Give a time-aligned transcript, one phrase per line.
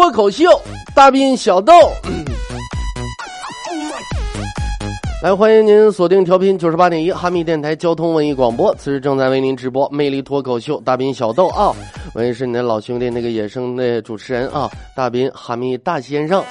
[0.00, 0.48] 脱口秀，
[0.94, 1.74] 大兵小豆。
[5.22, 11.70] 来，欢迎您锁定调频九十八点一哈密电台交通文艺广播，此时正在为您直播《魅力脱口秀》大兵小豆啊，
[12.14, 16.42] 我也是你的老兄弟那个野生的主持人啊，大兵哈密大先生。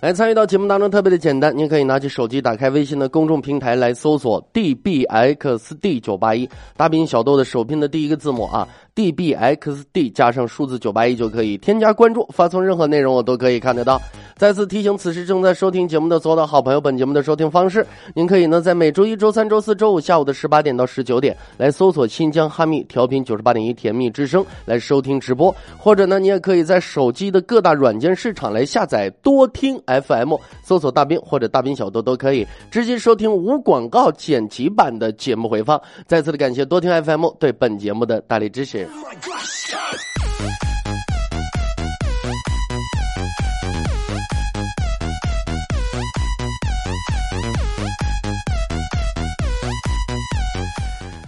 [0.00, 8.68] 来参与到节目当中特别的简单，您可以拿起手机，打开微信的公众平台来搜索 dbxd 九八一，大兵小豆的首拼的第一个字母啊
[8.98, 14.00] ，dbxd 加上数字九八一就可以添加关注，发送任何内容我都可以看得到。
[14.36, 35.80] 再次提醒，此时正在收听节目的所有的好朋友，本节目的收听方式，您可以呢在每周一周三周四周五下午的十八点到十九点来搜索新疆哈密调频九十八点一甜蜜之声来收听直播，或者呢你也可以在手机的各大软件市场来下载多听 FM，搜索大兵或者大兵小豆都可以直接收听无广告剪辑版的节目回放。
[36.06, 38.87] 再次的感谢多听 FM 对本节目的大力支持。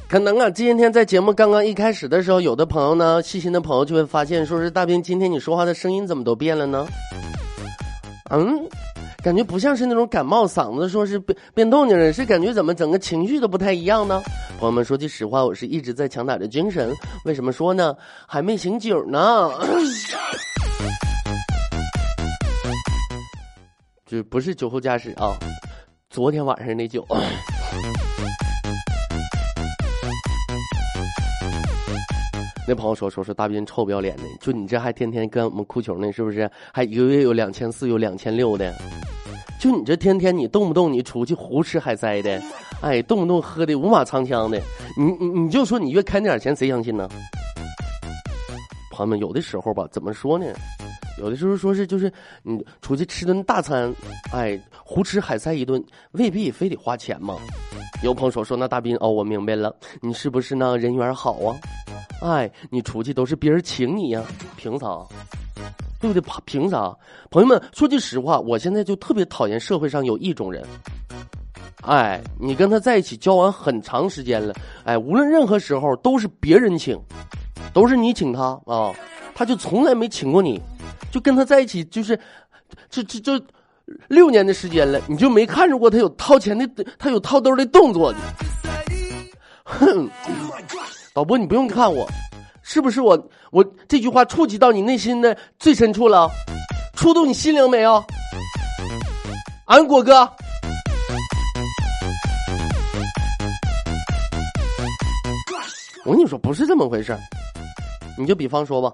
[0.09, 6.85] 可能啊，今天在节目刚刚一开始的时候，有的朋友呢，细心的朋友就会发现，说是大兵，今天你说话的声音怎么都变了呢？
[8.31, 8.69] 嗯，
[9.23, 14.23] 感觉不像是那种感冒嗓子，说是变变动静了，是感觉怎么整个情绪都不太一样呢？
[14.59, 16.95] 朋友们，说句实话，我是一直在强打着精神。
[17.25, 17.97] 为什么说呢？
[18.27, 19.51] 还没醒酒呢。
[24.07, 25.37] 这不是酒后驾驶啊，
[26.09, 27.07] 昨天晚上那酒。
[32.71, 36.49] 那朋友说说说大斌臭不要脸的，就你这还天天跟我们哭穷呢，是不是？
[36.73, 38.73] 还一个月有两千四，有两千六的，
[39.59, 42.41] 就你这天天你动不动你出去胡吃海塞的，
[42.81, 44.63] 哎，动不动喝的五马长枪的，
[44.97, 47.09] 你你你就说你越开那点钱谁相信呢？
[48.93, 50.47] 朋友们，有的时候吧，怎么说呢？
[51.19, 52.13] 有的时候说是就是
[52.45, 53.93] 你出去吃顿大餐，
[54.33, 57.35] 哎，胡吃海塞一顿，未必非得花钱嘛。
[58.05, 61.59] 有朋友说说那大斌哦，我明白了，你是不是呢人缘好啊？
[62.21, 64.23] 哎，你出去都是别人请你呀，
[64.57, 64.87] 凭啥？
[66.01, 66.23] 对不对？
[66.45, 66.97] 凭啥？
[67.31, 70.65] 朋友们，说句实话，我现在就特别讨厌社会上有一种人，
[71.83, 74.55] 哎，你跟他在一起交往很长时间了，
[74.85, 76.99] 哎，无论任何时候都是别人请，
[77.73, 78.93] 都是你请他啊，
[79.35, 80.61] 他就从来没请过你，
[81.11, 82.19] 就跟他在一起就是，
[82.89, 83.45] 这这就
[84.09, 88.15] 六年的时间了，你就没看着过他有掏钱的，他有掏兜的动作
[89.65, 90.09] 哼。
[91.21, 92.09] 导播，你不用看我，
[92.63, 93.29] 是不是我？
[93.51, 96.31] 我这句话触及到你内心的最深处了，
[96.95, 98.03] 触动你心灵没有？
[99.67, 100.21] 俺果哥，
[106.07, 107.15] 我跟你说，不是这么回事
[108.17, 108.91] 你就比方说吧，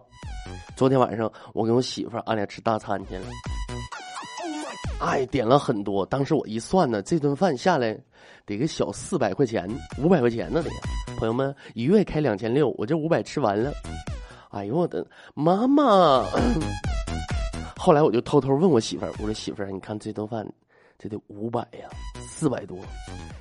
[0.75, 3.26] 昨天晚上我跟我媳妇儿俺俩吃大餐去了，
[4.99, 6.05] 哎，点了很多。
[6.07, 7.97] 当时我一算呢，这顿饭下来
[8.47, 9.69] 得个小四百块钱，
[9.99, 10.71] 五百块钱呢得。
[11.19, 13.73] 朋友们，一月开两千六，我这五百吃完了。
[14.51, 16.25] 哎呦我的妈妈！
[17.77, 20.47] 后来我就偷偷问我媳妇儿，我说媳妇儿，你看这顿饭，
[20.99, 21.89] 这得五百呀，
[22.27, 22.79] 四百多，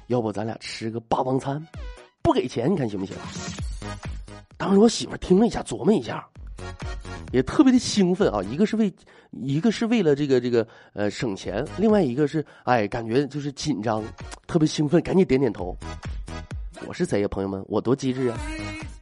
[0.08, 1.66] 要不咱俩吃个霸王餐？
[2.22, 3.16] 不给钱，你看行不行？
[4.58, 6.28] 当时我媳妇儿听了一下，琢磨一下，
[7.32, 8.42] 也特别的兴奋啊。
[8.44, 8.94] 一个是为，
[9.32, 14.04] 一个是为了这个这个呃省钱，另外一个是哎感觉就是紧张，
[14.48, 15.76] 特别兴奋，赶紧点点头。
[16.86, 17.64] 我是谁呀，朋友们？
[17.68, 18.38] 我多机智啊！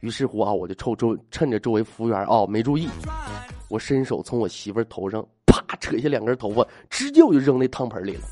[0.00, 2.88] 于是乎啊，我就抽周趁着周围服务员啊没注意，
[3.68, 8.22] 我伸手从我媳妇儿头上啪扯下两根头发，直接我就扔那汤盆里了。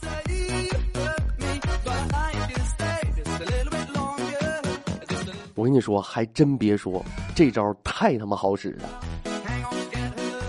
[5.63, 7.05] 我跟你说，还真别说，
[7.37, 8.89] 这招太他妈好使了。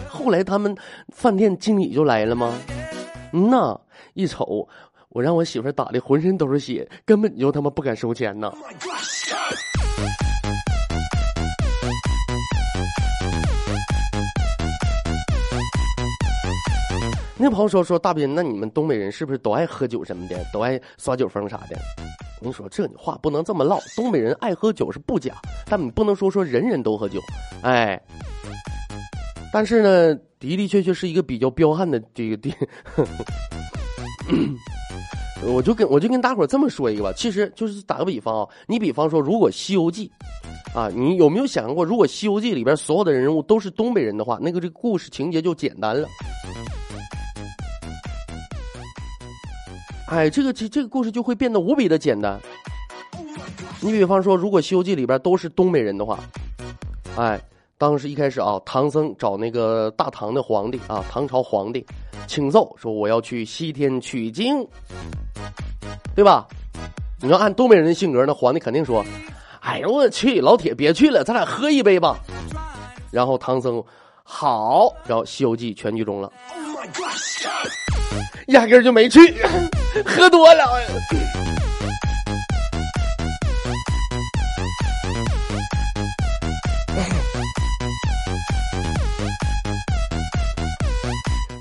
[0.09, 0.75] 后来他们
[1.09, 2.51] 饭店经理就来了吗？
[3.31, 3.79] 嗯呐，
[4.15, 4.67] 一瞅，
[5.09, 8.51] 我让我媳妇打的浑身都是血，根本就他妈不敢收钱呢。
[17.37, 21.77] 那朋友说说大斌，那你们东北人是不是都爱喝酒什么的，都爱耍酒疯啥的？
[22.43, 23.79] 你说，这你话不能这么唠。
[23.95, 25.33] 东北人爱喝酒是不假，
[25.65, 27.19] 但你不能说说人人都喝酒，
[27.61, 28.01] 哎。
[29.51, 32.53] 但是呢，的的确确是一个比较彪悍的这个地。
[35.45, 40.11] 我就跟我就跟大伙这么说一个吧，其实就是打个比方啊，你比方说，如果《西游记》，
[40.77, 46.07] 啊，你有没有想过，如果《西游记》里边所有的人物都是东北人的话，那个这个故事情节就简单了。
[50.13, 52.39] 哎，这个这这个故事就会变得无比的简单。
[53.81, 56.19] 你比方说，如果《西游记》里边都是东北人的话，
[57.17, 57.41] 哎，
[57.79, 61.83] 当时一开始啊，唐僧找那个大唐的皇帝啊，唐朝皇帝，
[62.27, 64.63] 请奏说我要去西天取经。
[66.13, 66.47] 对吧？
[67.19, 69.03] 你要按东北人的性格，那皇帝肯定说
[69.61, 72.19] ：“哎呦我去，老铁别去了，咱俩喝一杯吧。”
[73.09, 73.83] 然后唐僧
[74.23, 76.31] 好，然后《西游记》全剧终了，
[78.47, 79.19] 压根就没去，
[80.05, 80.63] 喝多了。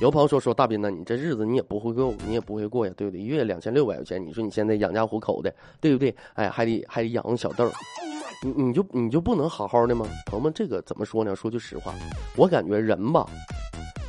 [0.02, 3.20] 有朋友说说大斌呢，你这日子你也不会过，你也不会过呀，对不对？
[3.20, 6.12] 一月两千六百块钱，你说你现在养家糊口的，对不对？
[6.34, 7.70] 哎，还得还得养活小豆，
[8.44, 10.04] 你你就你就不能好好的吗？
[10.26, 11.37] 朋友们，这个怎么说呢？
[11.37, 11.94] 说句实话，
[12.34, 13.25] 我感觉人吧，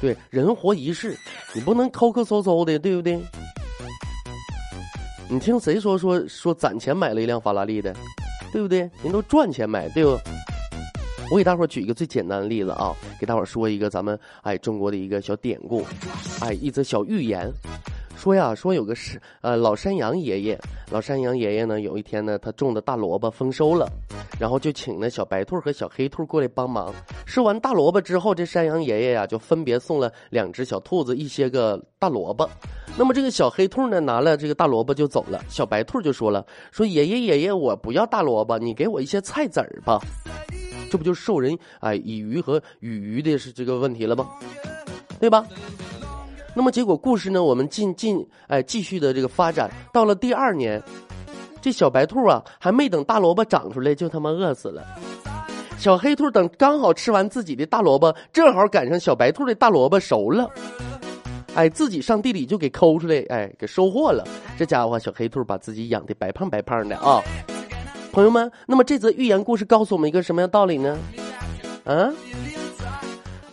[0.01, 1.15] 对，人活一世，
[1.53, 3.19] 你不能抠抠搜搜的，对不对？
[5.29, 7.95] 你听谁说说说攒钱买了一辆法拉利的，
[8.51, 8.89] 对不对？
[9.03, 10.17] 人都赚钱买，对不？
[11.31, 15.83] 我给大伙举一个最简单的例子啊，给大伙说一个咱们哎中国的一个小典故，
[16.41, 17.51] 哎一则小寓言，
[18.15, 20.59] 说呀说有个是呃老山羊爷爷，
[20.91, 23.89] 老山羊爷爷呢有一天呢他种的大萝卜丰收了，
[24.39, 26.93] 然后就请那小白兔和小黑兔过来帮忙。
[27.25, 32.47] 收完大萝卜之后，这山羊爷爷呀就分别送了两只小兔子一些个大萝卜。
[32.95, 39.99] 那么这个小黑兔呢拿了这个大萝卜就走了，小白兔就说了说爷爷爷爷我不要大萝卜，你给我一些菜籽儿吧。
[40.93, 44.29] 这不就授人哎以鱼和与鱼的是这个问题了吗？
[45.19, 45.43] 对吧？
[46.55, 47.43] 那么结果故事呢？
[47.43, 50.79] 我们进进哎继续的这个发展，到了第二年，
[51.59, 54.85] 这小白兔啊还没等大萝卜长出来，就他妈饿死了。
[55.79, 60.47] 小黑兔等刚好吃完自己的大萝卜，正好赶上小白兔的大萝卜熟了，
[61.55, 64.23] 哎，自己上地里就给抠出来，哎，给收获了。
[64.59, 67.19] 这家伙小黑兔把自己养的白胖白胖的啊。
[68.13, 70.99] 朋友们，那么这则寓言故事告诉我们一个什么样道理呢？
[71.83, 72.13] 啊，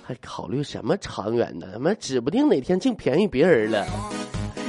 [0.03, 1.67] 还考虑什么长远呢？
[1.73, 3.87] 他妈指不定哪天竟便宜别人了。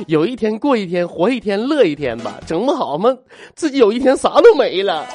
[0.07, 3.13] 有一天过一天，活一天乐一天吧，整不好嘛，
[3.53, 5.05] 自己有一天啥都没了。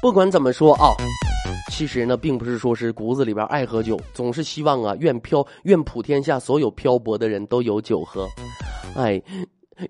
[0.00, 0.96] 不管怎么说啊。
[1.78, 8.26] 其实呢，并不是说是骨子里边爱喝酒，总是希望啊，愿漂愿普天下所有漂泊的人都有酒喝，
[8.96, 9.22] 哎，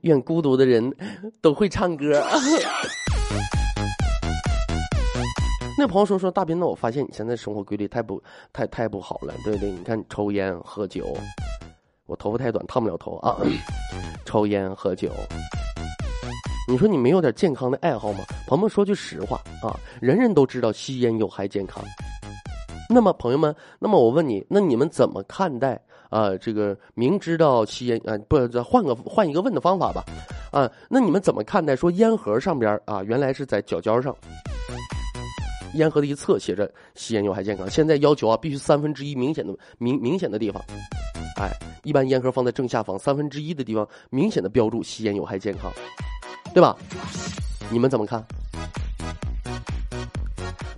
[0.02, 0.94] 愿孤独的人
[1.40, 2.22] 都会唱歌。
[5.78, 9.70] 那朋友说说大斌，那我发现你现在生活规律太不太太不好了，对不对？
[9.70, 11.16] 你看抽烟喝酒，
[12.04, 13.40] 我头发太短烫不了头啊，
[14.26, 15.10] 抽烟喝酒。
[16.70, 18.18] 你说你没有点健康的爱好吗？
[18.46, 21.82] 朋友们说句实话啊，人人都知道吸烟有害健康。
[22.90, 26.36] 那么朋友们，那么我问你，那你们怎么看待啊？
[26.36, 30.04] 这个明知道吸烟啊，不，换个换一个问的方法吧，
[30.52, 34.14] 啊，那你们怎么看待说烟盒上边啊，原来是在角角上，
[35.72, 40.62] 烟盒的一侧写着吸烟有害健康，现在要求啊，必须三分之一明显的明明显的地方，
[41.40, 41.50] 哎，
[41.82, 45.72] 一般烟盒放在正下方三分之一的地方，明显的标注吸烟有害健康。
[46.54, 46.76] 对吧？
[47.70, 48.24] 你们怎么看？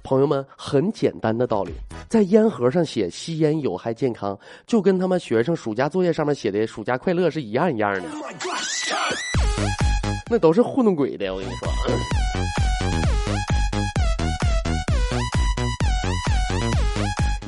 [0.03, 1.73] 朋友们，很简单的道理，
[2.09, 4.37] 在烟盒上写吸烟有害健康，
[4.67, 8.03] 就跟他们学生暑假作业上面写的暑假快乐是一样一样的。
[10.29, 11.69] 那都是糊弄鬼的，我跟你说。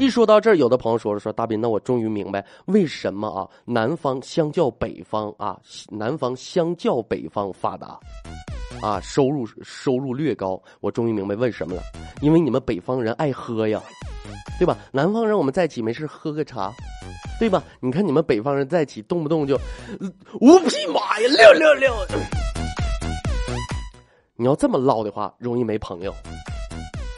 [0.03, 5.57] 一说到这儿，有的朋友说了说大斌，那我终于明白为什么啊，南方相较北方啊，
[5.91, 8.01] 南方相较北方发达，
[8.83, 10.61] 啊，收入收入略高。
[10.81, 11.83] 我终于明白为什么了，
[12.21, 13.81] 因为你们北方人爱喝呀，
[14.59, 14.77] 对吧？
[14.91, 16.73] 南方人我们在一起没事喝个茶，
[17.39, 17.63] 对吧？
[17.79, 19.55] 你看你们北方人在一起动不动就
[20.41, 21.95] 五匹马呀，六六六。
[24.35, 26.13] 你要这么唠的话，容易没朋友。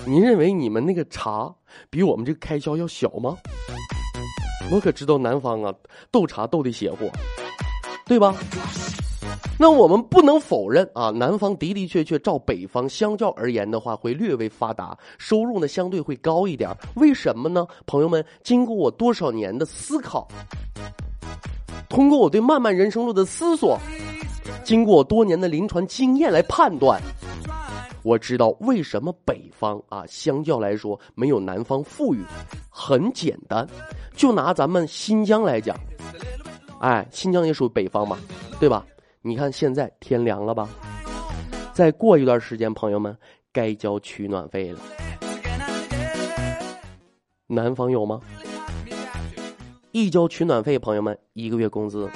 [0.07, 1.51] 您认为你们那个茶
[1.91, 3.37] 比我们这个开销要小吗？
[4.71, 5.75] 我可知道南方啊，
[6.11, 7.11] 斗茶斗的邪乎，
[8.07, 8.35] 对吧？
[9.57, 16.69] 那我们不能否认啊，南方的的确确照北方相较而言的话，会略微发达，收入呢相对会高一点。
[16.97, 17.67] 为什么呢？
[17.87, 20.27] 朋友们，经过我多少年的思考，
[21.89, 23.79] 通过我对漫漫人生路的思索，
[24.65, 27.01] 经过我多年的临床经验来判断，
[28.05, 32.23] 我知道为什么北方啊相较来说没有南方富裕。
[32.69, 33.67] 很简单，
[34.15, 35.75] 就拿咱们新疆来讲，
[36.81, 38.19] 哎，新疆也属于北方嘛，
[38.61, 38.87] 对吧？
[39.23, 40.69] 你看现在天凉了吧？
[41.73, 43.17] 再过一段时间，朋友们
[43.51, 44.79] 该交取暖费了。
[47.47, 48.21] 南方有吗？
[49.93, 52.11] 一交取暖费，朋友们一个月工资。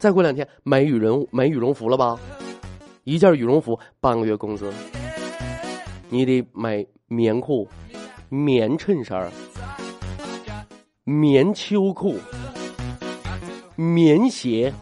[0.00, 2.18] 再过两天买羽绒买羽绒服了吧？
[3.04, 4.72] 一件羽绒服半个月工资。
[6.08, 7.68] 你得买棉裤、
[8.30, 9.30] 棉衬衫、
[11.04, 12.16] 棉秋裤。
[13.76, 14.72] 棉鞋、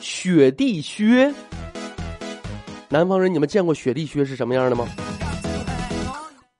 [0.00, 1.32] 雪地靴，
[2.88, 4.86] 南方人，你们见过雪地靴是什么样的吗？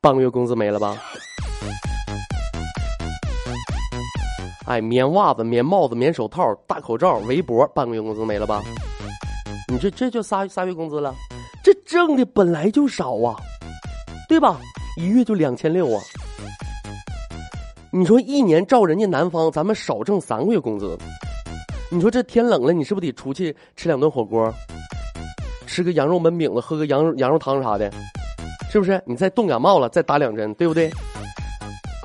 [0.01, 0.97] 半个月工资没了吧？
[4.69, 8.63] 哎，棉袜子、棉帽子、棉手套、大口罩、围脖，半个月工资没了吧？
[9.73, 11.15] 你这这就仨仨月工资了，
[11.65, 13.35] 这挣的本来就少啊，
[14.29, 14.61] 对吧？
[14.99, 16.03] 一月就两千六啊！
[17.91, 20.99] 你说一年照人家南方，咱们少挣三个月工资。
[21.91, 24.53] 你说这天冷了，你是不是得出去吃两顿火锅，
[25.67, 27.91] 吃个羊肉焖饼子，喝个羊羊肉汤啥的，
[28.71, 29.03] 是不是？
[29.07, 30.91] 你再冻感冒了，再打两针，对不对？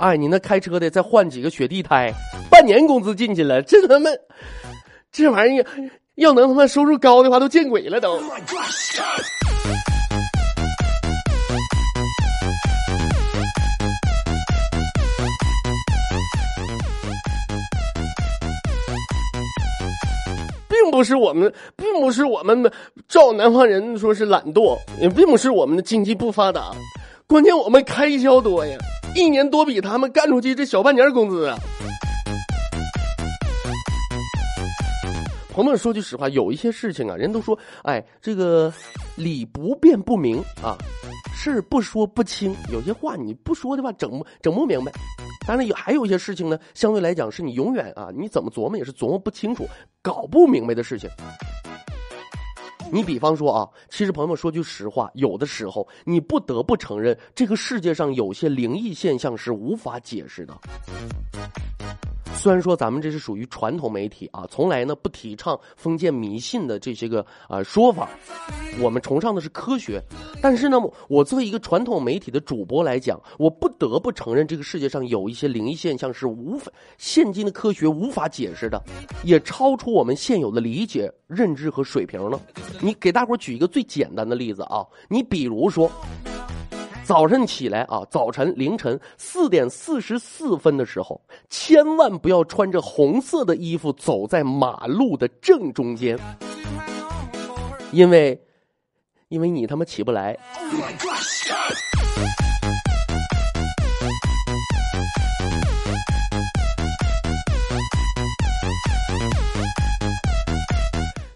[0.03, 2.13] 哎，你那开车的再换几个雪地胎，
[2.51, 4.09] 半年工资进去了，这他妈，
[5.13, 5.65] 这玩意儿
[6.15, 8.19] 要能他妈收入高的话，都见鬼了都。
[20.67, 22.69] 并不是我们，并不是我们
[23.07, 26.73] 照南方人说是懒惰，也并不是我们的经济不发达，
[27.25, 28.77] 关键我们开销多呀，
[29.15, 31.57] 一年多比他们干出去这小半年工资啊。
[35.49, 38.73] 朋友们说句实话，有一些事情啊，人都说，哎，这个
[39.15, 40.75] 理不辩不明啊，
[41.35, 44.91] 事不说不清，有些话你不说的话，整整不明白。
[45.45, 49.67] 当然有还有一些事情呢，相对来讲是你永远啊，你怎么琢磨也是琢磨不清楚、
[50.01, 51.07] 搞不明白的事情。
[52.91, 60.53] 你比方说啊，其实朋友们说句实话，有的时候你不得不承认，这个世界上有些灵异现象是无法解释的。
[62.43, 68.09] 虽然说咱们这是属于传统媒体啊，从来呢不提倡封建迷信的这些个啊说法，
[68.81, 70.03] 我们崇尚的是科学。
[70.41, 78.83] 但是呢，我作为一个传统媒体的主播来讲，我不得不承认这个世界上有一些灵异现象是无法现今的科学无法解释的，
[79.23, 82.37] 也超出我们现有的理解、认知和水平了。
[82.81, 85.89] 你给大伙举一个最简单的例子啊，你比如说。
[87.05, 96.17] 早晨起来啊，早晨凌晨四点四十四分的时候，千万不要穿着红色的衣服走在马路的正中间，
[97.91, 98.41] 因为，
[99.27, 100.37] 因为你他妈起不来。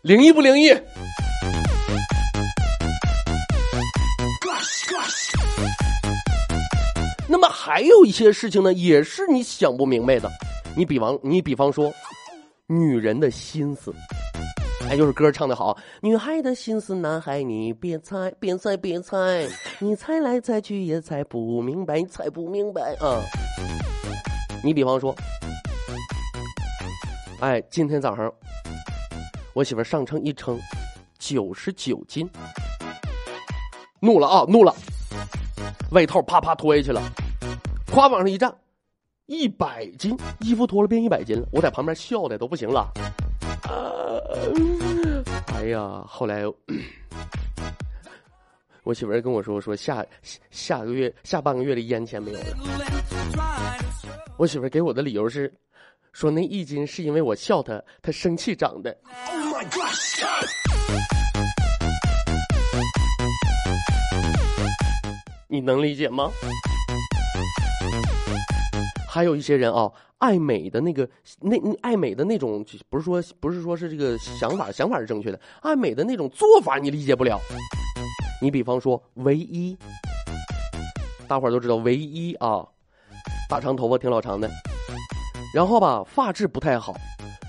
[0.02, 0.74] 灵异不灵异？
[7.68, 10.32] 还有一些事情呢，也是你想不明白的。
[10.74, 11.94] 你比方，你比方说，
[12.66, 13.94] 女人的心思，
[14.88, 15.78] 哎，就是歌唱的好。
[16.00, 19.46] 女孩的心思，男孩你别猜，别猜，别猜，
[19.80, 23.20] 你猜来猜去也猜不明白，猜不明白啊。
[24.64, 25.14] 你比方说，
[27.42, 28.34] 哎，今天早上
[29.52, 30.58] 我媳妇上称一称，
[31.20, 32.30] 九十九斤，
[34.00, 34.74] 怒了啊，怒了。
[35.92, 37.02] 外套啪啪脱下去了，
[37.98, 38.56] 夸往上一站，
[39.26, 42.94] 一百斤衣服脱了变一百斤了，我在旁边笑的都不行了。
[45.56, 46.44] 哎呀，后来
[48.86, 50.06] 我媳妇儿跟我说说下
[50.52, 52.46] 下个月下半个月的烟钱没有了。
[54.38, 55.52] 我媳妇儿给我的理由是，
[56.14, 58.96] 说那一斤是因为我笑她，她生气长的。
[59.32, 59.82] Oh my god！
[65.48, 66.32] 你能理解吗？
[69.18, 71.10] 还有一些人啊，爱美的那个
[71.40, 77.40] 那爱美的那种，不是说不是说是这个想法，想法是正确的，爱美的那种做法你理解不了。
[78.40, 79.76] 你比方说唯一，
[81.28, 82.64] 大伙儿都知道唯一啊，
[83.50, 84.48] 大长头发挺老长的，
[85.52, 86.94] 然后吧发质不太好，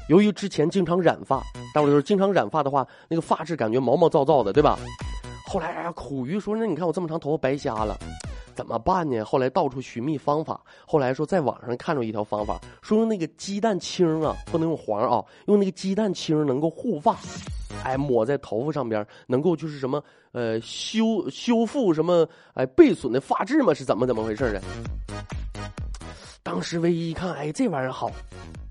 [0.09, 1.43] 由于之前经常染发，
[1.75, 4.79] 大伙儿说经常染发的话，那个发质感觉毛毛躁躁的，对吧？
[5.47, 7.95] 后来啊，苦于说，那你看我这么长头发白瞎了，
[8.59, 9.25] 怎么办呢？
[9.25, 17.17] 后来到处寻觅方法，后来说在网上看着一条方法，说用那个鸡蛋清啊，不能用黄啊，用那个鸡蛋清能够护发，
[17.85, 24.61] 哎，抹在头发上边，能够就是什么呃修修复什么哎被损的发质嘛，是怎么怎么回事的？
[26.43, 28.11] 当时唯一一看，哎，这玩意儿好。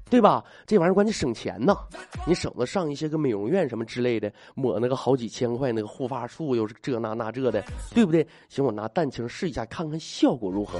[0.09, 0.43] 对吧？
[0.65, 1.77] 这玩意儿关键省钱呐，
[2.25, 8.25] 你省得上一些个美容院什么之类的，抹那个好几千块那个护发素，又是这那那这的，对不对？
[8.47, 10.79] 行，我拿蛋清试一下，看看效果如何。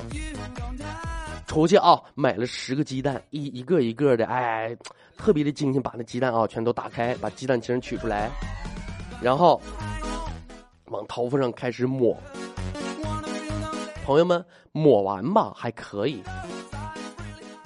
[1.46, 4.76] 出去啊，买了十个鸡蛋，一一个一个的，哎，
[5.18, 8.30] 特别的精心把那鸡蛋啊全都打开，把鸡蛋清取出来，
[9.22, 9.62] 然后
[10.86, 12.18] 往头发上开始抹。
[14.06, 16.22] 朋友们，抹完吧还可以。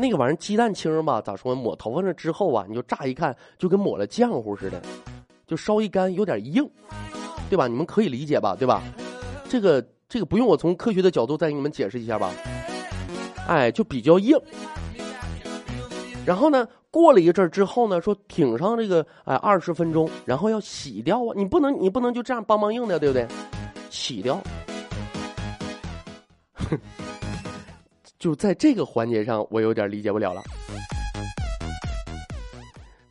[0.02, 1.54] 那个玩意儿鸡蛋清吧，咋说？
[1.54, 4.82] 抹头发上之后啊，你就乍一看就跟抹了浆糊似的，
[5.46, 6.68] 就稍一干有点硬，
[7.50, 7.68] 对吧？
[7.68, 8.56] 你们可以理解吧？
[8.58, 8.82] 对吧？
[9.48, 12.32] 这个这个不用我从科学的角度再给你们解释一下吧？
[13.48, 14.36] 哎，就比较硬。
[16.26, 23.28] 然后呢，过了一阵之后呢，说挺上这个哎二十分钟，然后要洗掉啊，你不能你不能就这样梆梆硬的，对不对？
[23.92, 24.42] 洗掉。
[28.22, 30.44] 就在这个环节上，我有点理解不了了。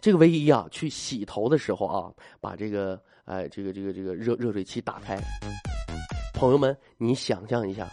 [0.01, 5.19] 这个唯一啊，去洗头的时候啊，把这个哎，这个这个这个热热水器打开。
[6.33, 7.89] 朋友们，你想象一下，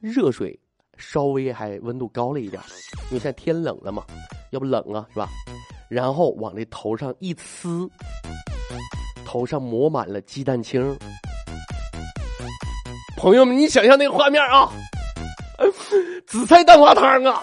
[0.00, 0.58] 热水
[0.96, 2.60] 稍微还温度高了一点，
[3.10, 4.02] 因为现在天冷了嘛，
[4.50, 5.28] 要不冷啊，是吧？
[5.90, 7.86] 然后往这头上一呲，
[9.26, 10.96] 头上抹满了鸡蛋清。
[13.14, 14.72] 朋友们，你想象那个画面啊！
[16.26, 17.42] 紫菜蛋花汤啊！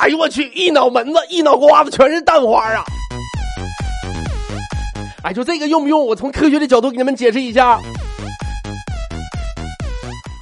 [0.00, 2.84] 哎呦我去，一脑门子一脑瓜子全是蛋花啊！
[5.22, 6.06] 哎，就这个用不用？
[6.06, 7.78] 我从科学的角度给你们解释一下。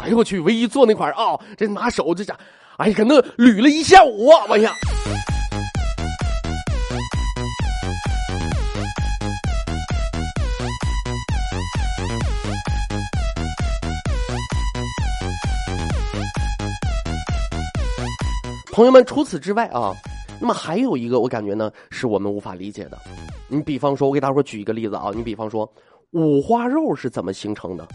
[0.00, 2.36] 哎呦我去，唯一做那块啊，这拿手这家，
[2.76, 4.44] 哎呀，搁那捋了一下午啊！
[4.48, 4.72] 我呀。
[18.72, 19.94] 朋友们，除此之外啊，
[20.40, 22.98] 那么还有一个我感觉呢，是我们无法理解的。
[23.46, 25.70] 你比方说，我给大伙举一个例子啊，你比方说
[26.12, 27.86] 五花肉是怎么形成的？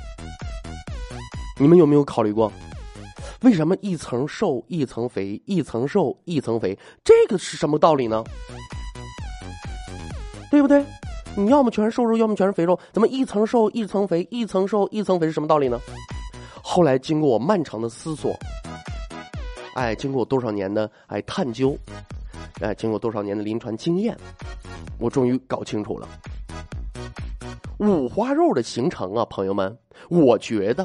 [1.60, 2.52] 你们有没有考虑过，
[3.42, 6.78] 为什么一层瘦一层肥，一层瘦一层肥？
[7.04, 8.24] 这个是什么道理呢？
[10.52, 10.86] 对不对？
[11.36, 15.80] 你要么全是瘦肉，要么全是肥肉，怎么一层瘦一层肥，一层瘦一层肥是什么道理呢？
[16.62, 18.32] 后来经过我漫长的思索。
[19.78, 21.78] 哎，经过多少年的哎探究，
[22.62, 24.18] 哎，经过多少年的临床经验，
[24.98, 26.10] 我终于搞清楚了。
[27.78, 29.78] 五花肉的形成啊，朋友们，
[30.10, 30.84] 我觉得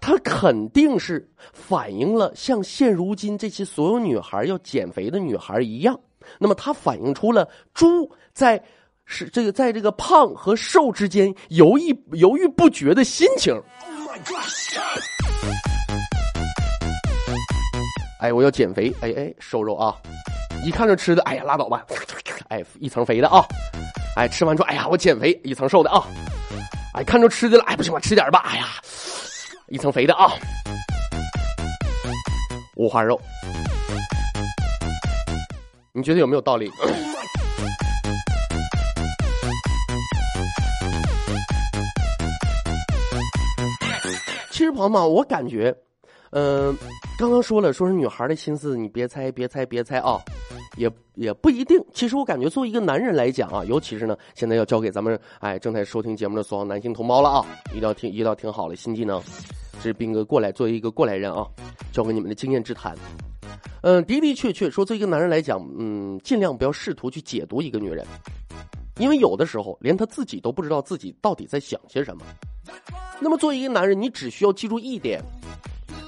[0.00, 5.98] 它肯定是反映了像现如今这些所有女孩要减肥的女孩一样，
[6.40, 8.60] 那么它反映出了猪在
[9.04, 13.62] 是这个在这个胖和瘦之间犹豫犹豫不决的心情 oh
[14.10, 15.71] my god。
[18.22, 19.96] 哎，我要减肥，哎哎，瘦肉啊！
[20.64, 21.84] 一看这吃的，哎呀，拉倒吧，
[22.50, 23.44] 哎，一层肥的啊！
[24.14, 26.06] 哎，吃完之后，哎呀，我减肥，一层瘦的啊！
[26.94, 28.66] 哎，看着吃的了，哎，不行，我吃点吧，哎呀，
[29.66, 30.34] 一层肥的啊！
[32.76, 33.20] 五花肉，
[35.92, 36.70] 你觉得有没有道理？
[44.52, 45.76] 其实朋友们，我感觉。
[46.32, 46.74] 嗯，
[47.18, 50.18] 刚刚说了，说是女孩的心思，你别猜，别猜，别猜啊，
[50.76, 51.78] 也也不一定。
[51.92, 59.22] 其实我感觉，作为一个男人来讲啊，尤其是呢，现在要交给咱们哎正在收听节目的所有男性同胞了啊，一定要听，一定要听好了，新技能。
[59.74, 61.46] 这是斌哥过来，作为一个过来人啊，
[61.92, 62.96] 交给你们的经验之谈。
[63.82, 68.06] 嗯，的的确确，说作为一个男人来讲，嗯，尽量不要试图去解读一个女人，
[68.96, 72.24] 因为有的时候连他自己都不知道自己到底在想些什么。
[73.20, 75.20] 那么作为一个男人，你只需要记住一点。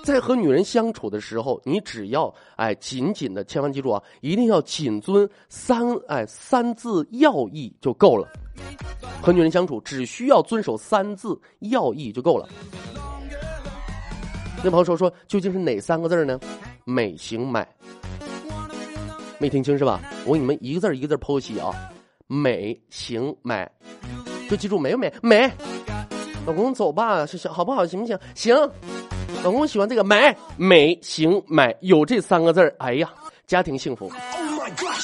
[0.05, 8.29] 在和女人相处的时候，你只要哎紧紧的，千万记住啊，一定要谨遵三哎三字要义就够了。
[9.23, 12.47] 和女人相处只需要遵守三字要义就够了。
[14.63, 16.39] 那朋友说说，究竟是哪三个字呢？
[16.85, 17.67] 美行买，
[19.39, 20.03] 没听清是吧？
[20.27, 21.73] 我给你们一个字一个字剖析啊。
[22.27, 23.71] 美行买，
[24.51, 25.13] 就记住美不美？
[25.23, 25.51] 美。
[26.47, 27.87] 老公走吧，行好不好？
[27.87, 28.19] 行不行？
[28.35, 28.55] 行。
[29.43, 33.13] 老公喜欢这个，买，美，行，买，有这三个字，哎呀，
[33.47, 34.07] 家庭幸福。
[34.07, 34.15] oh
[34.61, 34.95] my god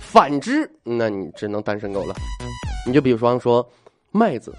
[0.00, 2.14] 反之，那你只能单身狗了，
[2.86, 3.66] 你就比方说
[4.10, 4.54] 麦子，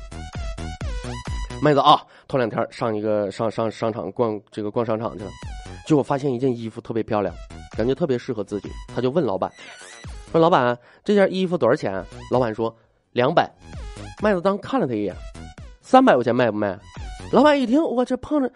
[1.61, 2.01] 麦子啊。
[2.27, 5.31] 头两天上一个上上商场逛这个逛商场去了，
[5.85, 7.33] 结果发现一件衣服特别漂亮，
[7.77, 9.51] 感觉特别适合自己，他就问老板
[10.31, 12.75] 说：“老板，这件衣服多少钱？”老板说
[13.13, 13.49] ：“两百。”
[14.21, 15.13] 麦子当看了他一眼，
[15.81, 16.79] 三百块钱卖不卖？
[17.31, 18.51] 老板一听，我这碰着，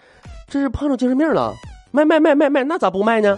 [0.48, 1.54] 这是碰着精神病了，
[1.92, 3.38] 卖卖卖卖卖，那咋不卖呢？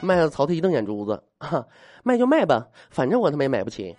[0.00, 1.64] 麦子朝他一瞪眼珠子，哈，
[2.02, 3.96] 卖就卖吧，反正我他妈也买不起。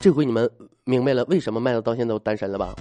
[0.00, 0.50] 这回你们
[0.84, 2.74] 明白了为什么麦子到现在都单身了吧？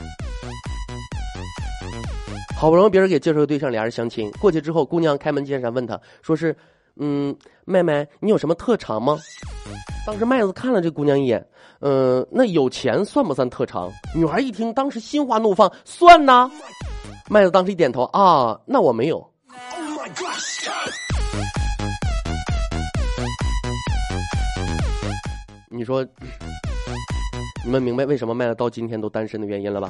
[2.58, 6.56] 好不容易别人给介绍个对象，俩人相亲过去之后，姑娘开门见山问他，说是，
[6.96, 7.36] 嗯，
[7.66, 9.18] 妹妹，你有什么特长吗？
[10.06, 11.46] 当时麦子看了这姑娘一眼，
[11.80, 13.92] 嗯，那有钱算不算特长？
[14.16, 16.50] 女孩一听，当时心花怒放，算呐。
[17.30, 19.18] 麦子当时一点头，啊，那我没有。
[19.18, 19.28] Oh
[25.70, 26.06] 你说，
[27.64, 29.90] 你们明白为什么麦子到今天都单身的原因了吧？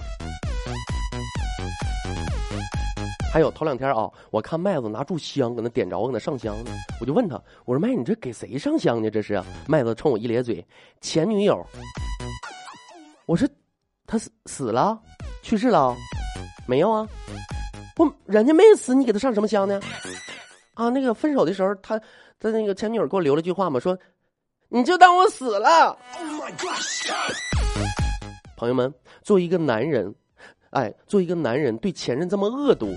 [3.33, 6.71] 还有头两天啊，我看麦子拿炷香搁那点着，搁那上香呢。
[6.99, 9.09] 我就问他，我说麦，你这给谁上香呢？
[9.09, 9.41] 这是？
[9.67, 10.65] 麦子冲我一咧嘴，
[10.99, 11.65] 前女友。
[13.25, 13.47] 我说，
[14.05, 14.99] 他死死了，
[15.41, 15.95] 去世了？
[16.67, 17.07] 没有啊，
[17.95, 19.79] 不，人家没死，你给他上什么香呢？
[20.73, 21.97] 啊，那个分手的时候，他
[22.37, 23.97] 他那个前女友给我留了句话嘛，说，
[24.67, 25.97] 你就当我死了。
[28.61, 28.93] 朋友们，
[29.23, 30.13] 作为一个男人，
[30.69, 32.93] 哎，作为一个男人对前任这么恶毒。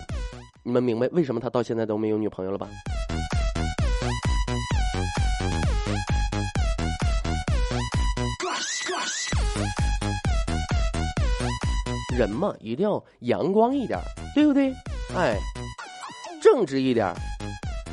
[0.62, 2.68] 你们明白为什么他到现在都没有女朋友了吧？
[12.14, 13.98] 人嘛，一定要阳光一点，
[14.34, 14.70] 对不对？
[15.16, 15.38] 哎，
[16.42, 17.10] 正直一点，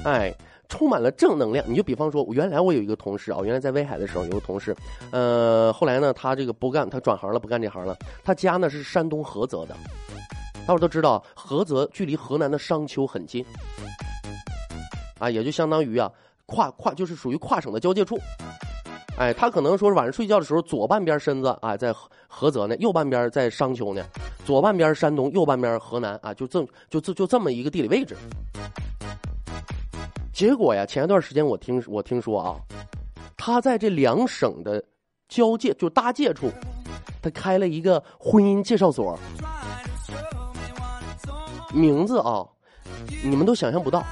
[0.04, 0.36] 哎，
[0.72, 1.64] 充满了正能量。
[1.68, 4.74] 你就比方说，我原来我有一个同事啊，原来在威海的时候有个同事，
[5.12, 7.96] 呃，后来呢，他这个不干，他转行了，不干这行了。
[8.24, 9.76] 他家呢是山东菏泽的。
[10.66, 13.46] 大伙都知道，菏泽距离河南的商丘很近，
[15.20, 16.10] 啊，也就相当于啊，
[16.46, 18.18] 跨跨就是属于跨省的交界处。
[19.18, 21.94] 哎，他可能说是晚上睡觉的时候，左半边身子啊在
[22.30, 24.04] 菏泽呢，右半边在商丘呢，
[24.46, 28.16] 左半边山东，右半边河南啊，就这就就就这么一个地理位置。
[30.42, 32.58] 结果呀，前一段时间我听我听说啊，
[33.38, 34.84] 他在这两省的
[35.30, 36.50] 交界就搭界处，
[37.22, 39.16] 他开了一个婚姻介绍所。
[41.72, 42.44] 名字啊，
[43.24, 44.04] 你们都想象不到。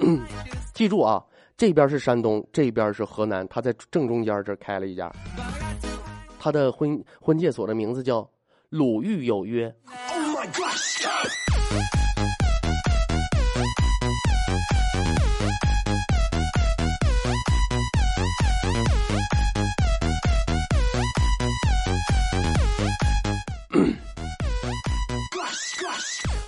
[0.74, 1.24] 记住啊，
[1.56, 5.08] 这边是山东，这边是河南，他在正中间这开了一家。
[6.40, 8.28] 他的婚婚介所的名字叫
[8.70, 9.72] “鲁豫有约”。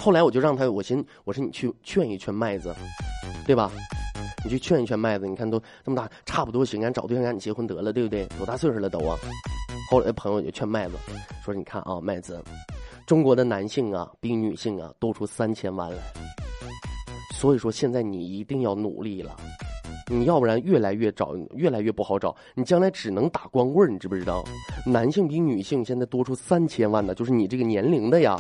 [0.02, 2.74] 后来我就让他，我寻我说你去劝一劝麦子，
[3.46, 3.70] 对吧？
[4.44, 8.26] 你去劝一劝麦子，你看都这么大，差不多行，赶找对象赶紧结婚得了，对不对？
[8.36, 9.16] 多大岁数了都啊？
[9.88, 10.96] 后来朋友就劝麦子，
[11.44, 12.42] 说你看啊，麦子，
[13.06, 15.96] 中国的男性啊比女性啊多出三千万来，
[17.36, 19.36] 所以说现在你一定要努力了。
[20.12, 24.44] 你要不然越来越找，越来越不好找，你将来只能打光棍你知不知道？
[24.84, 28.38] 男性比女性现在多出三千万呢，就是你这个年龄的呀。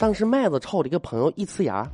[0.00, 1.88] 当时麦子朝我的一个朋友一呲牙，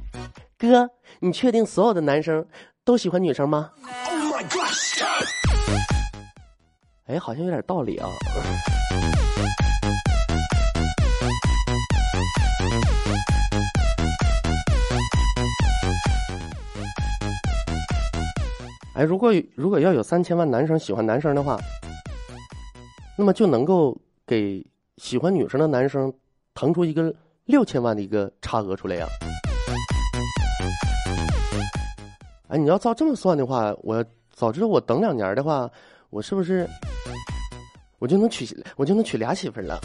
[0.57, 0.89] 哥，
[1.21, 2.43] 你确定所有的男生
[2.83, 3.71] 都喜欢女生吗？
[7.05, 8.09] 哎，好像有点道理啊。
[18.99, 21.57] 哎，如果如果要有三千万男生喜欢男生的话，
[23.17, 24.61] 那么就能够给
[24.97, 26.13] 喜欢女生的男生
[26.53, 29.07] 腾出一个六千万的一个差额出来呀！
[32.49, 35.71] 哎，你要照这么算的话，我早知道我等两年的话，
[36.11, 36.69] 我是不是
[38.01, 39.81] 我就能娶我就能娶俩媳妇了？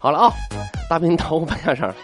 [0.00, 0.34] 好了啊，
[0.90, 1.94] 大兵到我半下声。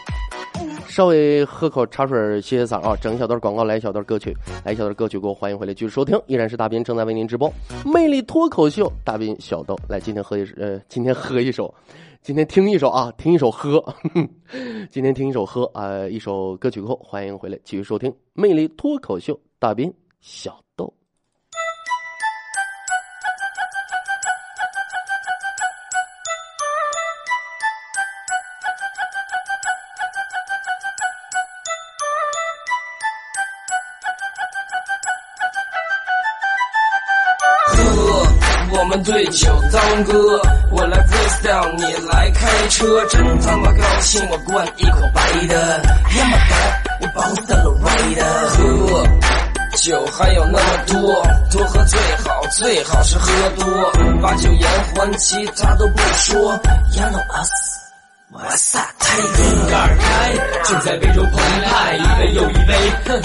[0.91, 7.51] 稍微喝口茶水歇歇嗓啊，整一小段广告，来一小段歌曲，来一小段歌曲，给我欢迎回来继续收听，依然是大斌正在为您直播
[7.85, 11.73] 魅力脱口秀，大斌小豆来今天喝一呃，今天喝一首，
[12.23, 13.83] 今天听一首啊，听一首喝，
[14.91, 18.13] 今天听一首喝啊，一首歌曲后欢迎回来继续收听。
[18.33, 20.61] 魅力脱口秀，大斌小
[38.91, 49.07] 我们对酒当歌，我来 freestyle，你来开车，真他妈高兴，我灌一口白的，Yeah my god，我保护了歪的，喝
[49.77, 51.23] 酒还有那么多，
[51.53, 56.41] 多喝最好，最好是喝多，把酒言欢，其他都不说
[56.91, 57.51] ，You know us。
[58.33, 58.85] 哇塞，
[59.17, 60.05] 心肝儿开，
[60.65, 62.73] 就在杯中澎湃，一杯又一杯，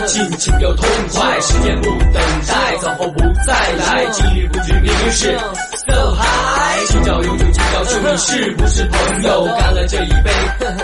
[0.07, 2.13] 尽情又痛快，时间不等
[2.47, 5.37] 待，走后不再来，今日不知明日事
[5.85, 9.45] ，so high，今朝有酒今朝酒，你是不是朋友？
[9.57, 10.31] 干了这一杯，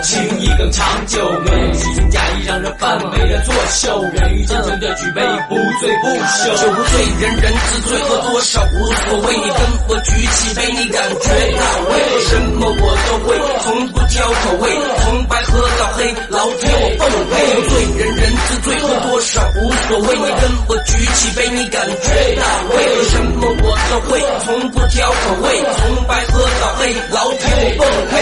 [0.02, 11.28] 情谊更长久，没有虚情假意，让人半杯的作秀，人与真诚的举杯，不醉不休，酒不醉人人自醉，喝多少无所谓，你跟我举起杯，你感觉
[11.58, 14.02] 到为什么我都会，从不。
[14.12, 17.32] 挑口味，从白喝到黑，老铁我奉陪。
[17.62, 20.14] 醉人人最后，多少无所谓。
[20.16, 22.42] 你跟我举起杯，你感觉到
[22.76, 28.21] 为什么我都会，从不挑口味，从白喝到黑，老铁我奉陪。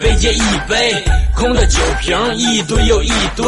[0.00, 1.04] 杯接一杯，
[1.36, 3.46] 空的酒瓶一堆又一堆。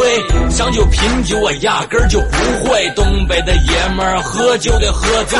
[0.51, 2.87] 想酒品酒，我压根儿就不会。
[2.95, 5.39] 东北的爷们儿喝酒得喝醉，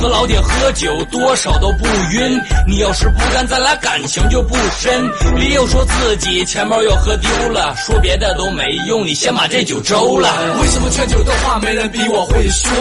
[0.00, 2.40] 和老铁喝酒多少都不晕。
[2.66, 4.56] 你要是不干，咱俩感情就不。
[4.78, 4.90] 深，
[5.36, 10.28] 理由说自己钱包又喝丢了，说别的都没用，你先把这酒周了。
[10.62, 12.72] 为什么劝酒的话没人比我会说？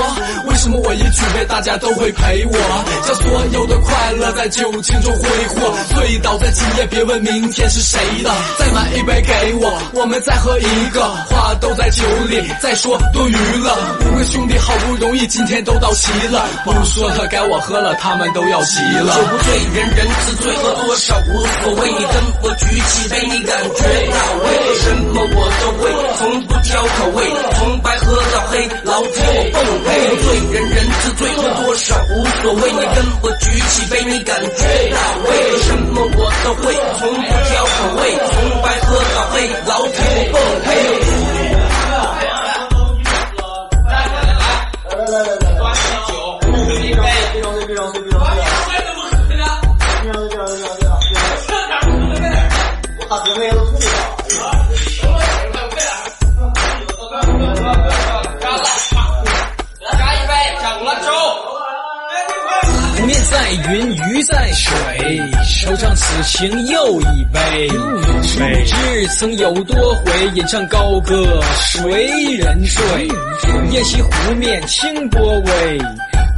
[0.48, 2.54] 为什么我一举杯大家都会陪我？
[3.06, 8.30] 将所有的快乐在酒精中挥霍，醉倒在今夜，别问明天是谁的。
[8.60, 13.98] 再买一杯给我，我们再喝一个，话都在酒里，再说多余了。
[14.06, 19.16] 五个兄弟好不容易今天都到齐了，不说了，该我喝了，他们都要急了。
[19.16, 21.42] 酒不醉人人自醉，喝多少无。
[21.64, 23.82] 所谓你跟我举起杯，你感觉
[24.14, 27.26] 到为什么我都会，从不挑口味，
[27.58, 30.14] 从白喝到黑，老铁我奉陪。
[30.24, 41.33] 醉人人自醉，喝多少无所谓，你跟我举起杯，你感觉到为什么我都会，从不挑口味，从白喝到黑，老铁我奉陪。
[66.24, 67.68] 情又一杯。
[67.70, 73.08] 不知曾有多回，吟唱高歌谁人醉？
[73.72, 75.80] 夜袭湖面清波微。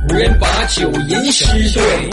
[0.07, 2.09] 无人把酒吟诗对，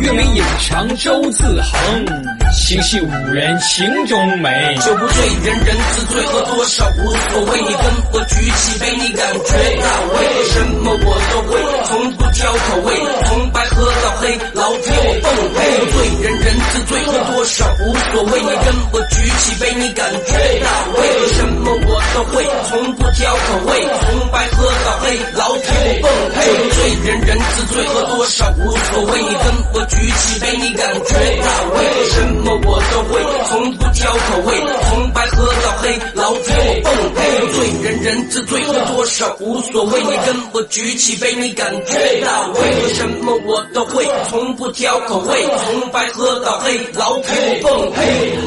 [0.00, 2.04] 月明影长舟自横，
[2.52, 4.76] 情系五人情中美。
[4.84, 7.60] 酒不醉人人自醉，喝多少无所谓。
[7.62, 12.94] 你跟我举起杯，你感觉到为什么我都会，从不挑口味，
[13.26, 15.60] 从白喝到黑，老铁我奉陪。
[15.80, 18.40] 不醉人人自醉，喝多少无所谓。
[18.40, 21.00] 你跟我举起杯，你感觉到为
[21.34, 25.70] 什么我都会，从不挑口味，从白喝到黑，老铁
[26.02, 26.38] 我奉陪。
[26.58, 27.20] 不醉人。
[27.20, 29.22] 人自醉，喝多少无所谓。
[29.22, 31.78] 你跟我举起杯，你感觉到为
[32.10, 34.56] 什么什么我都会，从不挑口味，
[34.88, 37.20] 从白喝到黑，老铁我奉陪。
[37.52, 40.00] 醉人人自醉，喝多少无所谓。
[40.00, 48.38] 你跟我举起杯，你感觉到为什么我都会，从不挑口味，从白喝到黑，老铁我奉陪。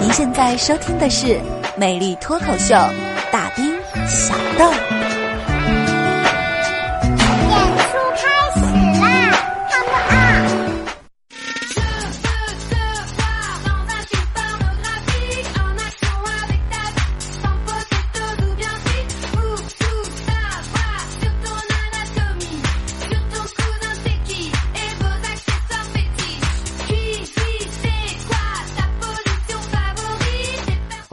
[0.00, 1.26] 您现在收听的是
[1.76, 2.72] 《美丽脱口秀》，
[3.32, 3.74] 大兵
[4.06, 4.85] 小豆。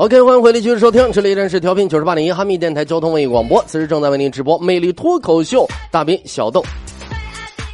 [0.03, 6.61] OK，欢迎回来继续收听，这里依然是调频九十八点一哈密电台交通文艺广播，此时正在为您直播《魅力脱口秀》，大兵小豆。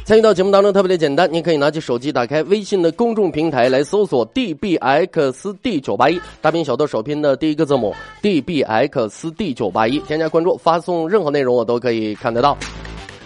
[0.04, 12.56] 参与到节目当中特别的简单，您可以拿起手机，打开微信的公众平台来搜索 DBXD 九八一，大兵小豆首拼的第一个字母 DBXD 九八一，添加关注，发送任何内容我都可以看得到。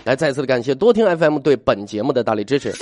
[0.04, 2.72] 来，再次的感谢多听 FM 对本节目的大力支持。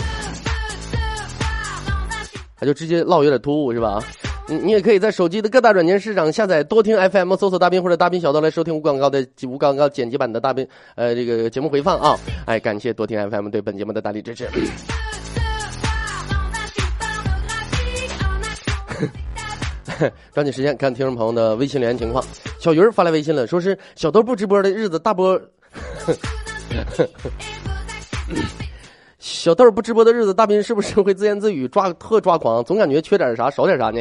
[2.56, 4.00] 他就直接唠有点突兀是吧？
[4.48, 12.18] 你你也可以在手机的各大软件市场下载多听 FM，搜索大兵或者大兵小豆来收听无广告的无广告剪辑版的大兵呃这个节目回放啊！
[12.44, 14.48] 哎，感谢多听 FM 对本节目的大力支持。
[20.34, 22.22] 抓紧时间看听众朋友的微信留言情况。
[22.58, 25.38] 小鱼儿发来微信了，说是小豆不直播的日子，大波
[29.22, 32.62] 小豆不直播的日子，大斌是不是会自言自语抓特抓狂？
[32.64, 34.00] 总感觉缺点啥少点啥呢？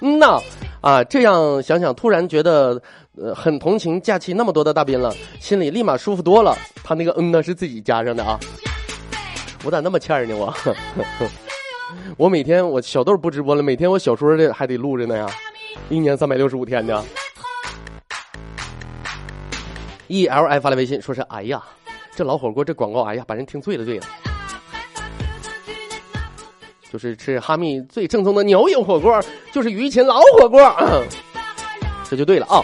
[0.00, 0.40] 嗯呐，
[0.80, 2.80] 啊，这样想想，突然觉得
[3.20, 6.56] 呃很同情假期那么多的大斌了，心里立马舒服多了。
[6.84, 8.38] 他那个嗯呢是自己加上的啊，
[9.64, 10.54] 我咋那么欠呢我？
[12.16, 15.26] 我每天我小豆不直播了，每天我小说的还得录着呢呀，
[15.88, 17.04] 一年三百六十五天呢。
[20.06, 21.60] E L I 发来微信说是哎呀，
[22.14, 24.06] 这老火锅这广告哎呀把人听醉了醉了。
[26.92, 29.18] 就是吃哈密最正宗的牛油火锅，
[29.50, 30.60] 就是于琴老火锅，
[32.04, 32.62] 这就对了啊！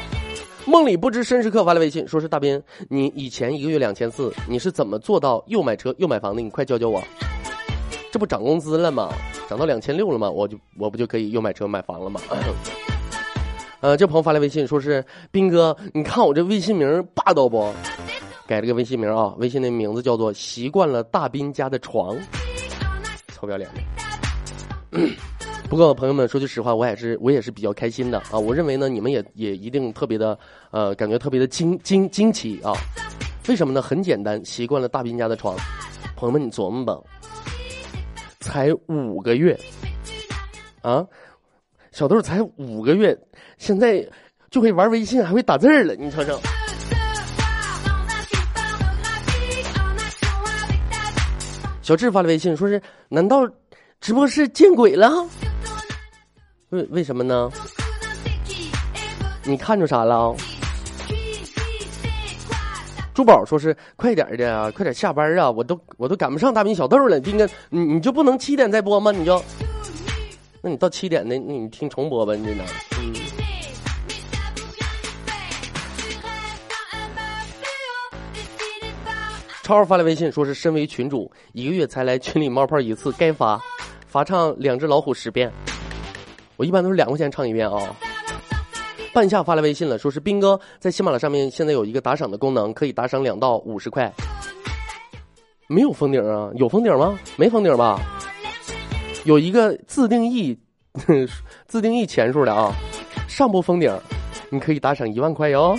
[0.66, 6.42] 梦里不知身是客发来微信，说是大斌，你以前一个月两千四，你是怎么做到又买车又买房的？
[6.42, 7.02] 你快教教我。
[8.12, 9.08] 这不涨工资了吗？
[9.48, 10.30] 涨到两千六了吗？
[10.30, 12.20] 我就我不就可以又买车买房了吗？
[13.80, 17.72] 呃，这朋友发来微信说是斌哥，你看我这微信名霸道不？
[18.46, 22.14] 改了个微信名啊，微信的名字叫做习惯了大斌家的床，
[23.28, 23.80] 臭不要脸的。
[25.68, 28.38] 不过，朋友们说句实话，我也是我也是比较开心的啊！
[28.38, 30.38] 我认为呢，你们也也一定特别的
[30.70, 32.72] 呃，感觉特别的惊惊惊奇啊！
[33.48, 33.83] 为什么呢？
[33.83, 35.55] 很简单，习惯了大斌家的床。
[36.16, 36.98] 朋友们，你琢磨吧，
[38.40, 39.59] 才五个月
[40.81, 41.07] 啊，
[41.92, 43.16] 小豆才五个月，
[43.59, 44.03] 现在
[44.51, 46.40] 就会玩微信，还会打字了，你瞅瞅。
[51.83, 53.46] 小智发了微信，说是难道？
[54.00, 55.26] 直播室见鬼了？
[56.70, 57.50] 为为什么呢？
[59.44, 60.34] 你看着啥了？
[63.14, 65.50] 珠宝说是快点的，快点下班啊！
[65.50, 69.11] 我都我都赶不上大兵小豆了，斌哥，你你就不能七点再播吗？
[69.11, 69.42] 你就，
[70.62, 72.64] 那你到七点的，那你听重播吧，你呢？
[79.68, 83.61] 超发来微信说是身为群主，一个月才来群里冒泡一次，该发。
[84.07, 85.52] 罚唱两只老虎十遍，
[86.57, 87.94] 我一般都是两块钱唱一遍啊。
[89.12, 94.11] 半夏发来微信了，说是斌哥在喜马拉雅上面现在有一个打赏的功能，可以打赏两到五十块。
[95.68, 96.50] 没有封顶啊？
[96.54, 97.18] 有封顶吗？
[97.37, 98.00] 没封顶吧？
[99.24, 100.59] 有一个自定义
[101.68, 102.72] 自定义钱数的啊，
[103.28, 103.94] 上不封顶，
[104.48, 105.78] 你可以打赏一万块哟。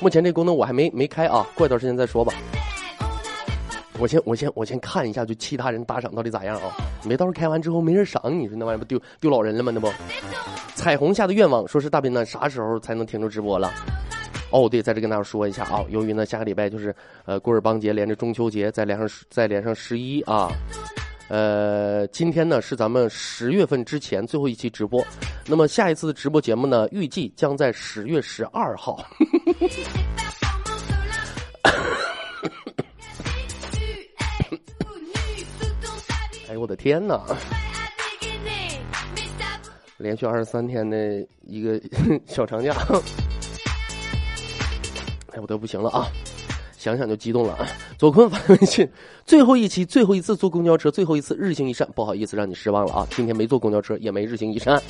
[0.00, 2.34] 目前这功能我还没没开啊，过一段时间再说吧。
[4.00, 6.72] 我先我先我先看一下，就其他人打赏到底咋样啊？
[7.04, 9.70] 没到时候开完之后没人赏你，说那玩意儿不丢丢老人了吗？
[9.74, 9.92] 那不，
[10.74, 13.70] 彩虹下的愿望说是大斌呢，啥时候才能停住直播了？
[14.50, 16.94] 哦，对，在这跟大家说一下啊，由于呢下个礼拜就是
[17.26, 20.50] 呃古尔邦节连着中秋节，再连上再连上十一啊，
[21.28, 25.04] 呃，今天呢是咱们十月份之前最后一期直播，
[25.46, 28.98] 那么下一次的直播节目呢，预计将在十月十二号。
[36.50, 37.24] 哎呦我的天哪！
[39.98, 41.80] 连续二十三天的一个
[42.26, 42.74] 小长假，
[45.32, 46.08] 哎，我都不行了啊！
[46.76, 47.56] 想想就激动了。
[47.96, 48.90] 左坤发微信：
[49.24, 53.06] 最后一期，最后一次坐公交车，最后一次日行一善，不好意思让你失望了啊！
[53.12, 54.82] 今天没坐公交车，也没日行一善。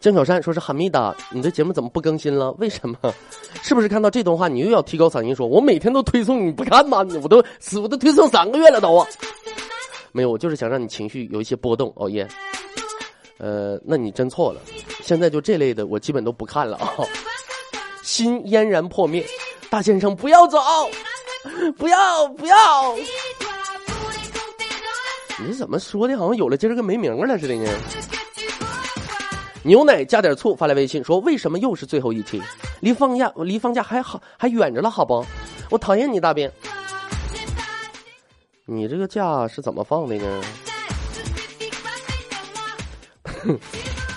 [0.00, 2.52] 江小山说是哈密达，你的节目怎么不更新了？
[2.52, 2.96] 为什么？
[3.62, 5.46] 是不是看到这段话你又要提高嗓音说？
[5.46, 7.04] 我每天都推送，你不看吗？
[7.20, 9.04] 我都死，我都推送三个月了都。
[10.12, 11.92] 没有，我就是想让你情绪有一些波动。
[11.96, 12.26] 哦耶，
[13.38, 14.60] 呃，那你真错了。
[15.02, 16.92] 现在就这类的我基本都不看了啊。
[18.02, 19.26] 心嫣然破灭，
[19.68, 20.58] 大先生不要走，
[21.76, 22.96] 不要不要。
[25.44, 26.16] 你怎么说的？
[26.16, 27.68] 好像有了今儿个没名了似的呢。
[29.68, 32.40] 牛奶加点醋，发来微信说：“为什么又是最后一期？
[32.80, 35.22] 离放假离放假还好还远着了，好不？
[35.70, 36.50] 我讨厌你大兵。
[38.64, 40.42] 你这个假是怎么放的呢？”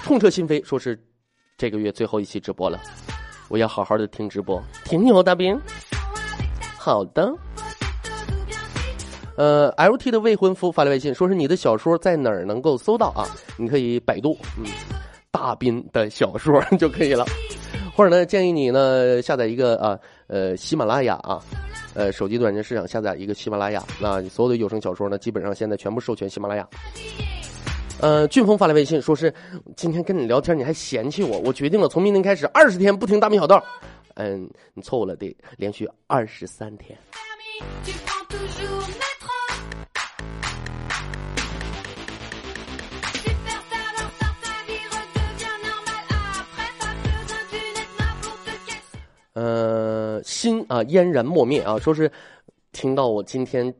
[0.05, 0.97] 痛彻心扉，说是
[1.57, 2.79] 这个月最后一期直播了，
[3.49, 5.59] 我要好好的听直播，听你哦，大兵。
[6.77, 7.29] 好的。
[9.35, 13.27] 呃，L T 的未婚夫发来微信，说是你的小说在哪儿能够搜到啊？
[13.57, 14.63] 你可以百度，嗯。
[15.31, 17.25] 大斌的小说就可以了，
[17.95, 21.41] 或者呢，建议你呢下载一个啊呃喜马拉雅啊，
[21.93, 26.67] 呃手机软件市场下载一个喜马拉雅，那你所有的有声小说呢，基本上现在全部授权喜马拉雅。
[28.01, 29.33] 呃，俊峰发来微信说是
[29.77, 33.63] 今天跟你聊天你还嫌弃我，我决定了从明天开始二十天不听大兵小道，
[34.15, 36.97] 嗯，你错误了，得连续二十三天。
[49.33, 49.91] 呃。
[50.11, 52.11] 呃，心啊嫣然莫灭啊，说是
[52.71, 53.73] 听到我今天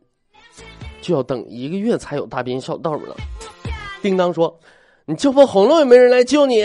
[1.01, 3.15] 就要等一个月才有大兵小豆了。
[4.01, 4.59] 叮当说
[5.05, 6.63] ：“你叫破喉咙也没人来救你。”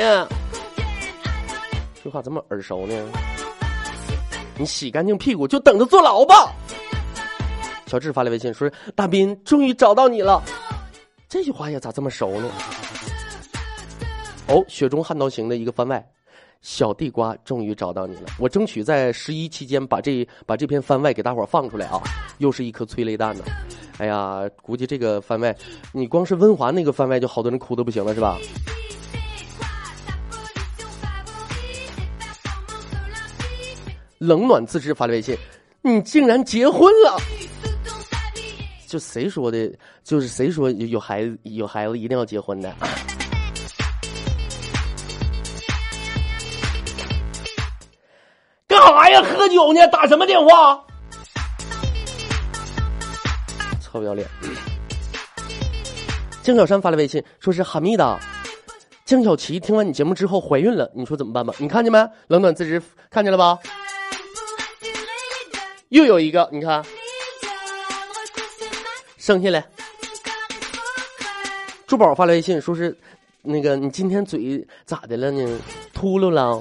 [2.03, 2.95] 这话怎么耳熟呢？
[4.57, 6.53] 你洗干净屁股就等着坐牢吧。
[7.87, 10.43] 小智发来微信说：“大斌终于找到你了。”
[11.29, 12.51] 这句话呀，咋这么熟呢？
[14.49, 16.09] 哦，雪中悍刀行的一个番外，
[16.63, 18.23] 小地瓜终于找到你了。
[18.39, 22.01] 我争取在十一期间把这把这篇番外给大伙儿放出来啊！
[22.39, 23.45] 又是一颗催泪弹呢。
[23.99, 25.57] 哎呀，估计这个番外，
[25.93, 28.39] 你光是温华那个番外就好多人哭的不行了，是吧？
[34.19, 35.37] 冷暖自知发来微信，
[35.83, 37.19] 你竟然结婚了！
[38.87, 39.73] 就谁说的？
[40.03, 42.75] 就是谁说有孩子有孩子一定要结婚的？
[49.47, 49.87] 喝酒呢？
[49.87, 50.85] 打什么电话？
[53.81, 54.29] 臭不要脸！
[56.43, 58.19] 江小山发来微信，说是哈密的。
[59.05, 61.55] 江小琪听完你节目之后怀孕了，你说怎么办吧？
[61.59, 62.11] 你看见没？
[62.27, 63.57] 冷暖自知，看见了吧？
[65.91, 66.85] 又有一个，你看，
[69.17, 69.65] 生下来。
[71.87, 72.99] 珠宝发来微信，说是
[73.43, 75.61] 那个你今天嘴咋的了呢？
[75.95, 76.61] 秃噜了？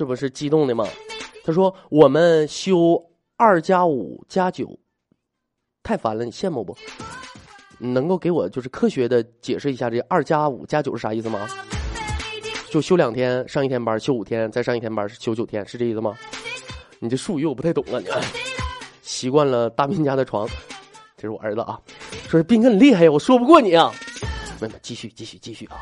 [0.00, 0.88] 这不是激动的吗？
[1.44, 2.98] 他说我们修
[3.36, 4.74] 二加五加九，
[5.82, 6.74] 太烦了，你羡慕不？
[7.76, 11.46] 你能够给我就是科学的解释一下这二加五加九是啥意思吗？
[12.70, 16.16] 就休两天，上一天班，休五天，再上一天班，休九天，是这意思吗？
[16.98, 18.06] 你这术语我不太懂啊，你
[19.02, 20.48] 习惯了大斌家的床，
[21.18, 21.78] 这是我儿子啊，
[22.26, 23.92] 说是斌哥你厉害呀，我说不过你啊，
[24.62, 25.76] 妹妹继续继续继续啊。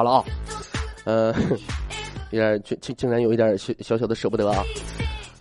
[0.00, 0.24] 好了啊，
[1.04, 1.34] 呃，
[2.32, 4.64] 有点竟竟竟然有一点小小的舍不得啊，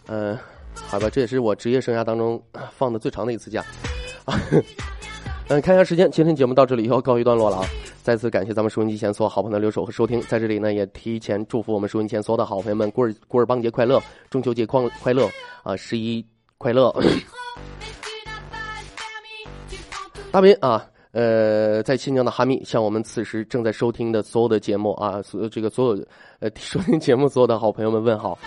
[0.08, 0.38] 嗯、
[0.74, 2.42] 好吧，这也是我职业生涯当中
[2.76, 3.64] 放的最长的一次假，
[4.26, 4.38] 啊，
[5.48, 7.66] 嗯，看一下时间，今天节目到这里要告一段落了啊！
[8.04, 15.26] 再次感谢咱们收音机前所有好朋友的留守和收听，在这里呢也提前祝福我们收音机前所有的好朋友们，古尔古尔邦节快乐，中秋节快快乐
[15.64, 16.26] 啊，十一
[16.58, 16.94] 快乐！
[20.34, 26.06] 大斌啊，呃，在新疆的哈密向我们此时正在收听的所有的节目啊，所有这个所有
[26.40, 28.38] 呃 收听节目所有的好朋友们问好。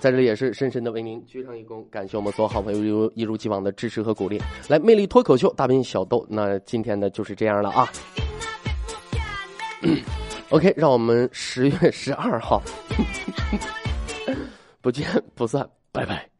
[0.00, 4.40] 在这里也是深深的为您鞠上一躬，感谢我们所有好朋友一如一如既往的支持和鼓励。
[4.68, 7.88] 来，魅力脱口秀，大兵小豆，那今天呢就是这样了啊。
[10.50, 12.60] OK，让我们十月十二号
[14.82, 16.31] 不见不散，拜拜。